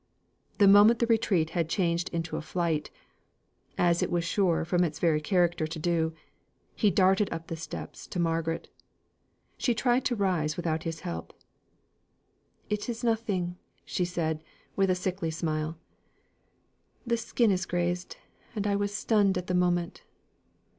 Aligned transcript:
The 0.57 0.67
moment 0.67 0.97
that 0.97 1.09
retreat 1.11 1.51
had 1.51 1.69
changed 1.69 2.09
into 2.09 2.35
a 2.35 2.41
flight 2.41 2.89
(as 3.77 4.01
it 4.01 4.09
was 4.09 4.23
sure 4.25 4.65
from 4.65 4.83
its 4.83 4.97
very 4.97 5.21
character 5.21 5.67
to 5.67 5.77
do), 5.77 6.15
he 6.75 6.89
darted 6.89 7.31
up 7.31 7.45
the 7.45 7.55
steps 7.55 8.07
to 8.07 8.19
Margaret. 8.19 8.67
She 9.59 9.75
tried 9.75 10.03
to 10.05 10.15
rise 10.15 10.57
without 10.57 10.85
his 10.85 11.01
help. 11.01 11.33
"It 12.67 12.89
is 12.89 13.03
nothing," 13.03 13.57
she 13.85 14.03
said, 14.03 14.43
with 14.75 14.89
a 14.89 14.95
sickly 14.95 15.29
smile. 15.29 15.77
"The 17.05 17.15
skin 17.17 17.51
is 17.51 17.67
grazed, 17.67 18.17
and 18.55 18.65
I 18.65 18.75
was 18.77 18.91
stunned 18.91 19.37
at 19.37 19.45
the 19.45 19.53
moment. 19.53 20.01